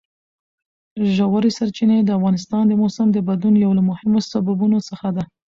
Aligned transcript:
ژورې 1.15 1.49
سرچینې 1.57 1.97
د 2.03 2.09
افغانستان 2.17 2.63
د 2.67 2.71
موسم 2.81 3.07
د 3.13 3.17
بدلون 3.27 3.55
یو 3.65 3.71
له 3.77 3.83
مهمو 3.89 4.19
سببونو 4.31 4.77
څخه 4.89 5.07
ده. 5.15 5.23